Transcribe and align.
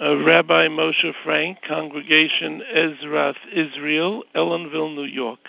uh, 0.00 0.16
Rabbi 0.16 0.68
Moshe 0.68 1.12
Frank, 1.24 1.58
Congregation 1.66 2.62
Ezrath 2.72 3.34
Israel, 3.52 4.22
Ellenville, 4.34 4.94
New 4.94 5.04
York. 5.04 5.40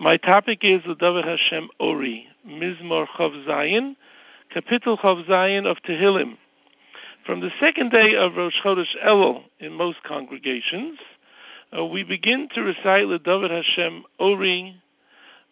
My 0.00 0.16
topic 0.16 0.60
is 0.62 0.80
the 0.86 0.96
David 0.96 1.24
Hashem 1.24 1.68
Ori, 1.78 2.26
Mizmor 2.46 3.06
Chav 3.16 3.46
Zayin, 3.46 3.94
Kapitel 4.54 4.98
Chav 4.98 5.24
Zayin 5.28 5.66
of 5.66 5.76
Tehillim. 5.88 6.36
From 7.24 7.40
the 7.40 7.50
second 7.60 7.92
day 7.92 8.16
of 8.16 8.34
Rosh 8.34 8.54
Chodesh 8.64 8.96
Elul 9.06 9.42
in 9.60 9.72
most 9.74 9.98
congregations, 10.02 10.98
uh, 11.76 11.84
we 11.84 12.02
begin 12.02 12.48
to 12.56 12.62
recite 12.62 13.08
the 13.08 13.20
David 13.24 13.52
Hashem 13.52 14.02
Ori 14.18 14.74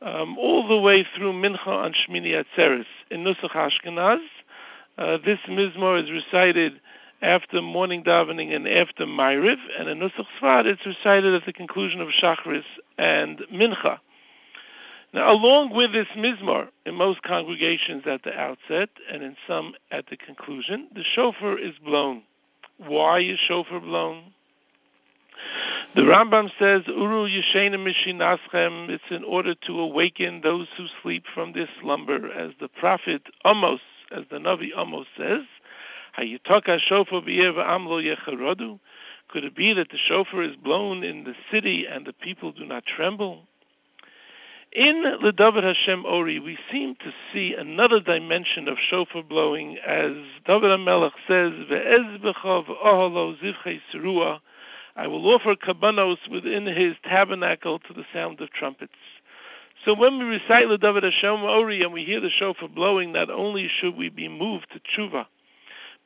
um, 0.03 0.37
all 0.37 0.67
the 0.67 0.79
way 0.79 1.07
through 1.17 1.33
Mincha 1.33 1.69
on 1.69 1.93
Shmini 1.93 2.43
Atzeres. 2.43 2.87
In 3.13 3.23
Nusach 3.23 3.53
Ashkenaz, 3.53 4.19
uh, 4.99 5.19
this 5.25 5.39
Mizmor 5.49 6.03
is 6.03 6.11
recited 6.11 6.73
after 7.23 7.61
morning 7.61 8.03
davening 8.03 8.55
and 8.55 8.67
after 8.67 9.05
Ma'ariv, 9.05 9.59
and 9.79 9.89
in 9.89 9.99
Nusach 9.99 10.27
Sfard 10.41 10.67
it's 10.67 10.85
recited 10.87 11.35
at 11.35 11.45
the 11.45 11.53
conclusion 11.53 12.01
of 12.01 12.09
Shachris 12.09 12.65
and 12.99 13.41
Mincha. 13.53 13.99
Now, 15.13 15.33
along 15.33 15.75
with 15.75 15.93
this 15.93 16.07
mizmor, 16.17 16.69
in 16.87 16.95
most 16.95 17.23
congregations 17.23 18.05
at 18.07 18.23
the 18.23 18.33
outset 18.33 18.91
and 19.13 19.23
in 19.23 19.37
some 19.47 19.75
at 19.91 20.07
the 20.09 20.17
conclusion, 20.17 20.89
the 20.95 21.03
shofar 21.15 21.59
is 21.59 21.75
blown. 21.85 22.23
Why 22.79 23.21
is 23.21 23.39
shofar 23.49 23.81
blown? 23.81 24.33
The 25.97 26.03
Rambam 26.03 26.51
says, 26.61 26.83
Uru 26.87 27.29
Yeshena 27.29 27.77
Mishinaschem, 27.77 28.89
it's 28.89 29.03
in 29.11 29.25
order 29.25 29.55
to 29.67 29.81
awaken 29.81 30.43
those 30.43 30.69
who 30.77 30.87
sleep 31.03 31.25
from 31.35 31.53
this 31.53 31.69
slumber, 31.81 32.31
as 32.31 32.53
the 32.61 32.69
prophet 32.69 33.23
Amos, 33.45 33.81
as 34.17 34.25
the 34.31 34.37
Navi 34.37 34.69
Amos 34.77 35.07
says, 35.19 35.43
Could 36.21 36.29
it 39.45 39.57
be 39.57 39.73
that 39.73 39.89
the 39.91 39.97
shofar 40.07 40.43
is 40.43 40.55
blown 40.57 41.03
in 41.03 41.25
the 41.25 41.35
city 41.51 41.87
and 41.91 42.05
the 42.05 42.13
people 42.13 42.53
do 42.53 42.67
not 42.67 42.85
tremble? 42.85 43.47
In 44.73 45.03
David 45.35 45.65
Hashem 45.65 46.05
Ori, 46.05 46.39
we 46.39 46.59
seem 46.71 46.95
to 46.97 47.15
see 47.33 47.55
another 47.55 48.01
dimension 48.01 48.69
of 48.69 48.77
shofar 48.91 49.23
blowing, 49.23 49.79
as 49.79 50.13
David 50.47 50.71
HaMelech 50.71 51.15
says, 51.27 51.53
"Ve'ezbechav 51.71 52.67
oholo 52.67 53.39
zivchei 53.39 53.81
serua." 53.91 54.41
I 54.97 55.07
will 55.07 55.27
offer 55.27 55.55
korbanos 55.55 56.29
within 56.29 56.67
his 56.67 56.97
tabernacle 57.03 57.79
to 57.79 57.95
the 57.95 58.05
sound 58.13 58.43
of 58.43 58.53
trumpets. 58.53 58.93
So 59.87 59.95
when 59.95 60.19
we 60.19 60.25
recite 60.27 60.69
David 60.81 61.05
Hashem 61.05 61.43
Ori 61.45 61.83
and 61.83 61.95
we 61.95 62.05
hear 62.05 62.21
the 62.21 62.29
shofar 62.29 62.69
blowing, 62.69 63.13
not 63.13 63.31
only 63.31 63.69
should 63.69 63.97
we 63.97 64.11
be 64.11 64.29
moved 64.29 64.67
to 64.73 64.81
tshuva 64.81 65.27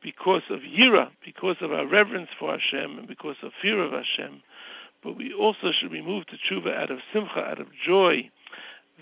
because 0.04 0.42
of 0.50 0.60
yira, 0.60 1.08
because 1.24 1.56
of 1.62 1.72
our 1.72 1.86
reverence 1.86 2.28
for 2.38 2.52
Hashem, 2.52 2.98
and 2.98 3.08
because 3.08 3.36
of 3.42 3.50
fear 3.60 3.82
of 3.82 3.90
Hashem, 3.90 4.42
but 5.02 5.16
we 5.16 5.32
also 5.32 5.72
should 5.72 5.90
be 5.90 6.02
moved 6.02 6.30
to 6.30 6.36
tshuva 6.36 6.76
out 6.76 6.90
of 6.90 6.98
simcha, 7.12 7.40
out 7.40 7.60
of 7.60 7.68
joy, 7.84 8.30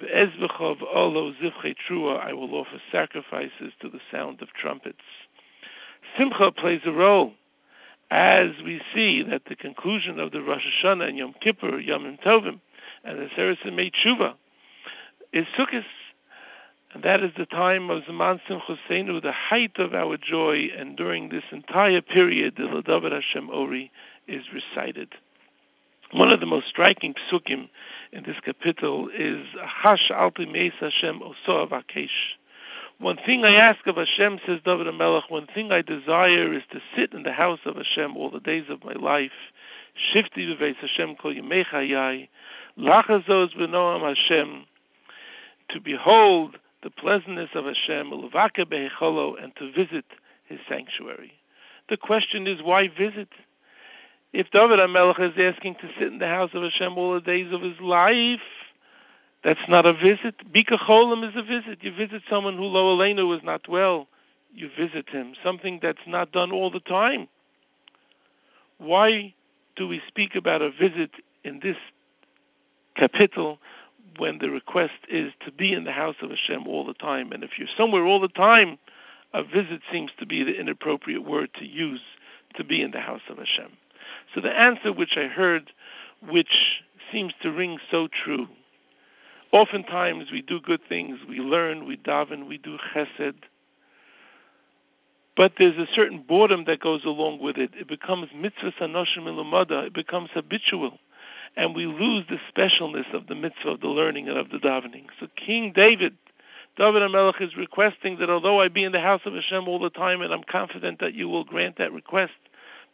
Ve'ezbechov 0.01 0.79
olo 0.95 1.33
zivchei 1.35 1.75
trua, 1.87 2.19
I 2.25 2.33
will 2.33 2.55
offer 2.55 2.81
sacrifices 2.91 3.73
to 3.83 3.91
the 3.91 4.01
sound 4.11 4.41
of 4.41 4.49
trumpets. 4.55 5.03
Simcha 6.17 6.51
plays 6.53 6.81
a 6.87 6.93
role, 6.93 7.33
as 8.11 8.51
we 8.65 8.81
see 8.95 9.23
that 9.23 9.43
the 9.49 9.57
conclusion 9.57 10.19
of 10.19 10.31
the 10.33 10.41
Rosh 10.41 10.65
Hashanah 10.83 11.09
and 11.09 11.19
Yom 11.19 11.35
Kippur, 11.41 11.79
Yom 11.81 12.17
Tovim, 12.25 12.61
and 13.05 13.19
the 13.19 13.27
Serasim 13.37 13.93
Tshuva 13.93 14.35
is 15.33 15.47
Sukkot. 15.59 15.85
And 16.95 17.03
that 17.05 17.23
is 17.23 17.31
the 17.39 17.47
time 17.47 17.89
of 17.89 18.05
Zaman 18.05 18.41
Simchosenu, 18.49 19.23
the 19.23 19.33
height 19.33 19.79
of 19.79 19.95
our 19.95 20.19
joy, 20.19 20.69
and 20.77 20.97
during 20.97 21.31
this 21.31 21.45
entire 21.51 22.03
period, 22.03 22.55
the 22.57 22.65
Ladavid 22.65 23.13
Hashem 23.13 23.49
Ori 23.49 23.91
is 24.29 24.45
recited. 24.53 25.09
One 26.13 26.31
of 26.31 26.41
the 26.41 26.47
most 26.47 26.69
striking 26.69 27.15
psukim 27.15 27.71
in 28.13 28.25
this 28.25 28.37
kapitel 28.47 29.07
is 29.19 29.47
Hash 29.65 30.11
Alti 30.11 30.45
Meis 30.45 30.75
Hashem 30.79 31.21
Oso 31.21 31.67
Avakesh. 31.67 32.09
One 32.99 33.17
thing 33.25 33.43
I 33.45 33.55
ask 33.55 33.87
of 33.87 33.97
Hashem, 33.97 34.41
says 34.47 34.61
David 34.63 34.87
HaMelech, 34.87 35.31
one 35.31 35.47
thing 35.55 35.73
I 35.73 35.81
desire 35.81 36.53
is 36.53 36.63
to 36.73 36.81
sit 36.95 37.15
in 37.15 37.23
the 37.23 37.33
house 37.33 37.61
of 37.65 37.77
Hashem 37.77 38.19
all 38.19 38.31
the 38.31 38.41
days 38.41 38.67
of 38.69 38.85
my 38.85 38.93
life. 38.93 39.33
Shifti 40.15 40.47
v'veis 40.47 40.77
Hashem 40.77 41.17
kol 41.17 41.35
yimei 41.35 41.65
chayai. 41.65 42.29
Lachazos 42.79 43.57
v'noam 43.57 44.07
Hashem. 44.07 44.67
To 45.71 45.81
behold 45.81 46.59
the 46.83 46.91
pleasantness 46.91 47.51
of 47.55 47.65
Hashem, 47.65 48.13
and 48.13 49.57
to 49.57 49.73
visit 49.73 50.05
His 50.47 50.59
sanctuary. 50.69 51.33
The 51.89 51.97
question 51.97 52.47
is, 52.47 52.63
why 52.63 52.89
visit? 52.89 53.29
If 54.33 54.51
David 54.51 54.79
HaMelech 54.79 55.21
is 55.21 55.55
asking 55.55 55.75
to 55.77 55.89
sit 55.99 56.09
in 56.09 56.19
the 56.19 56.27
house 56.27 56.51
of 56.55 56.63
Hashem 56.63 56.97
all 56.97 57.15
the 57.15 57.21
days 57.21 57.53
of 57.53 57.61
his 57.61 57.79
life, 57.81 58.41
that's 59.45 59.61
not 59.69 59.85
a 59.85 59.93
visit. 59.93 60.37
Bikur 60.53 60.79
Cholim 60.79 61.29
is 61.29 61.35
a 61.37 61.43
visit. 61.43 61.79
You 61.83 61.93
visit 61.95 62.23
someone 62.31 62.57
who 62.57 62.65
lo 62.65 63.01
is 63.35 63.43
not 63.43 63.69
well. 63.69 64.07
You 64.55 64.71
visit 64.79 65.09
him. 65.09 65.35
Something 65.45 65.81
that's 65.83 65.99
not 66.07 66.33
done 66.33 66.53
all 66.53 66.71
the 66.71 66.81
time. 66.81 67.29
Why 68.79 69.35
do 69.77 69.89
we 69.89 70.01
speak 70.09 70.35
about 70.35 70.63
a 70.63 70.71
visit 70.71 71.11
in 71.45 71.61
this 71.63 71.77
kapitel 72.97 73.59
when 74.19 74.39
the 74.39 74.51
request 74.51 74.93
is 75.09 75.33
to 75.45 75.53
be 75.53 75.73
in 75.73 75.85
the 75.85 75.93
house 75.93 76.17
of 76.23 76.31
Hashem 76.31 76.67
all 76.67 76.85
the 76.85 76.95
time? 76.95 77.33
And 77.33 77.45
if 77.45 77.51
you're 77.59 77.69
somewhere 77.77 78.05
all 78.05 78.21
the 78.21 78.29
time, 78.29 78.79
a 79.33 79.43
visit 79.43 79.81
seems 79.91 80.11
to 80.19 80.27
be 80.27 80.43
the 80.43 80.59
inappropriate 80.59 81.25
word 81.25 81.51
to 81.59 81.67
use 81.67 82.01
to 82.57 82.65
be 82.65 82.83
in 82.83 82.91
the 82.91 83.01
house 83.01 83.23
of 83.29 83.39
Hashem. 83.39 83.73
So 84.35 84.41
the 84.41 84.51
answer 84.51 84.93
which 84.93 85.17
I 85.17 85.27
heard, 85.27 85.73
which 86.29 86.83
seems 87.11 87.33
to 87.43 87.51
ring 87.51 87.79
so 87.91 88.09
true, 88.25 88.47
oftentimes 89.53 90.31
we 90.31 90.43
do 90.43 90.61
good 90.61 90.81
things, 90.89 91.19
we 91.29 91.39
learn, 91.39 91.87
we 91.87 91.97
daven, 91.97 92.47
we 92.49 92.59
do 92.59 92.77
chesed, 92.95 93.35
but 95.37 95.53
there's 95.59 95.77
a 95.77 95.87
certain 95.95 96.25
boredom 96.27 96.65
that 96.67 96.81
goes 96.81 97.05
along 97.05 97.41
with 97.41 97.57
it. 97.57 97.71
It 97.75 97.89
becomes 97.89 98.29
mitzvah 98.35 98.73
sanoshim 98.81 99.25
ilumada. 99.25 99.87
It 99.87 99.95
becomes 99.95 100.29
habitual, 100.35 100.99
and 101.57 101.75
we 101.75 101.87
lose 101.87 102.25
the 102.29 102.39
specialness 102.55 103.13
of 103.15 103.27
the 103.27 103.35
mitzvah 103.35 103.71
of 103.71 103.81
the 103.81 103.89
learning 103.89 104.29
and 104.29 104.39
of 104.39 104.51
the 104.51 104.59
davening. 104.59 105.07
So 105.21 105.27
King 105.37 105.73
David, 105.75 106.17
David 106.77 107.03
HaMelech 107.03 107.41
is 107.43 107.57
requesting 107.57 108.19
that 108.19 108.31
although 108.31 108.61
I 108.61 108.69
be 108.69 108.85
in 108.85 108.93
the 108.93 109.01
house 109.01 109.21
of 109.27 109.35
Hashem 109.35 109.69
all 109.69 109.79
the 109.79 109.91
time, 109.91 110.23
and 110.23 110.33
I'm 110.33 110.45
confident 110.51 111.01
that 111.01 111.15
you 111.15 111.29
will 111.29 111.45
grant 111.45 111.79
that 111.79 111.93
request, 111.93 112.33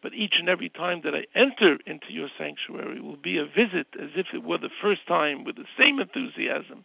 but 0.03 0.15
each 0.15 0.35
and 0.39 0.49
every 0.49 0.69
time 0.69 1.03
that 1.05 1.15
I 1.15 1.27
enter 1.35 1.79
into 1.87 2.13
your 2.13 2.29
sanctuary 2.39 3.01
will 3.01 3.17
be 3.17 3.39
a 3.39 3.47
visit 3.47 3.87
as 4.01 4.11
if 4.17 4.27
it 4.33 4.43
were 4.43 4.59
the 4.59 4.71
first 4.83 5.07
time 5.07 5.45
with 5.45 5.57
the 5.57 5.65
same 5.79 6.01
enthusiasm. 6.01 6.85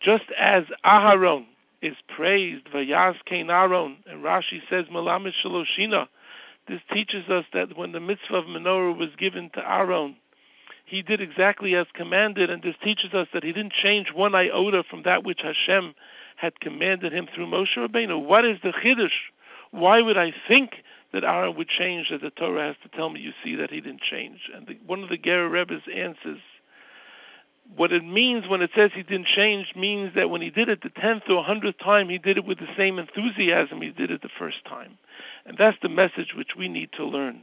Just 0.00 0.24
as 0.38 0.64
Aharon 0.84 1.46
is 1.82 1.96
praised, 2.14 2.66
Vayaz 2.74 3.16
Aaron, 3.30 3.96
and 4.06 4.24
Rashi 4.24 4.60
says, 4.70 4.86
Malamed 4.92 5.32
Shaloshina, 5.44 6.08
this 6.68 6.80
teaches 6.92 7.28
us 7.28 7.44
that 7.52 7.76
when 7.76 7.92
the 7.92 8.00
mitzvah 8.00 8.36
of 8.36 8.44
menorah 8.44 8.96
was 8.96 9.08
given 9.18 9.50
to 9.54 9.60
Aaron, 9.60 10.16
he 10.88 11.02
did 11.02 11.20
exactly 11.20 11.74
as 11.74 11.86
commanded, 11.94 12.50
and 12.50 12.62
this 12.62 12.74
teaches 12.82 13.12
us 13.14 13.28
that 13.32 13.44
he 13.44 13.52
didn't 13.52 13.72
change 13.72 14.12
one 14.12 14.34
iota 14.34 14.82
from 14.88 15.02
that 15.04 15.24
which 15.24 15.40
Hashem 15.42 15.94
had 16.36 16.60
commanded 16.60 17.12
him 17.12 17.28
through 17.34 17.46
Moshe 17.46 17.76
Rabbeinu. 17.76 18.24
What 18.24 18.44
is 18.44 18.58
the 18.62 18.72
chiddush? 18.72 19.10
Why 19.70 20.00
would 20.00 20.16
I 20.16 20.32
think 20.46 20.72
that 21.12 21.24
Aaron 21.24 21.56
would 21.56 21.68
change 21.68 22.08
that 22.10 22.20
the 22.20 22.30
Torah 22.30 22.68
has 22.68 22.76
to 22.82 22.96
tell 22.96 23.08
me 23.10 23.20
you 23.20 23.32
see 23.42 23.56
that 23.56 23.70
he 23.70 23.80
didn't 23.80 24.02
change. 24.02 24.50
And 24.54 24.66
the, 24.66 24.78
one 24.86 25.02
of 25.02 25.08
the 25.08 25.16
Ger 25.16 25.48
Rebbe's 25.48 25.82
answers, 25.94 26.40
what 27.76 27.92
it 27.92 28.04
means 28.04 28.48
when 28.48 28.62
it 28.62 28.70
says 28.74 28.90
he 28.94 29.02
didn't 29.02 29.26
change 29.26 29.74
means 29.76 30.14
that 30.14 30.30
when 30.30 30.42
he 30.42 30.50
did 30.50 30.68
it 30.68 30.82
the 30.82 30.90
tenth 30.90 31.24
or 31.28 31.42
hundredth 31.42 31.78
time, 31.78 32.08
he 32.08 32.18
did 32.18 32.38
it 32.38 32.44
with 32.44 32.58
the 32.58 32.68
same 32.76 32.98
enthusiasm 32.98 33.80
he 33.80 33.90
did 33.90 34.10
it 34.10 34.22
the 34.22 34.30
first 34.38 34.64
time. 34.66 34.98
And 35.46 35.56
that's 35.58 35.76
the 35.82 35.88
message 35.88 36.34
which 36.36 36.56
we 36.56 36.68
need 36.68 36.92
to 36.92 37.04
learn. 37.04 37.42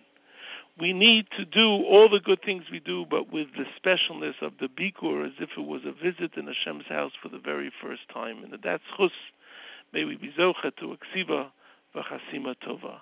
We 0.79 0.91
need 0.91 1.27
to 1.37 1.45
do 1.45 1.67
all 1.85 2.09
the 2.09 2.19
good 2.19 2.41
things 2.43 2.63
we 2.69 2.79
do, 2.81 3.05
but 3.09 3.31
with 3.31 3.47
the 3.55 3.65
specialness 3.79 4.41
of 4.41 4.53
the 4.59 4.67
Bikur 4.67 5.25
as 5.25 5.31
if 5.39 5.49
it 5.57 5.61
was 5.61 5.81
a 5.85 5.93
visit 5.93 6.35
in 6.35 6.47
Hashem's 6.47 6.85
house 6.87 7.13
for 7.21 7.29
the 7.29 7.39
very 7.39 7.71
first 7.81 8.01
time. 8.13 8.43
And 8.43 8.53
that's 8.61 8.83
chus. 8.97 9.11
May 9.93 10.03
we 10.03 10.17
be 10.17 10.33
zocha 10.37 10.75
to 10.79 10.91
a 10.91 10.97
ksiva 10.97 11.51
v'chasima 11.95 12.55
tova. 12.67 12.99